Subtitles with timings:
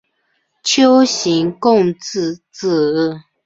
[0.63, 3.21] 丘行恭之子。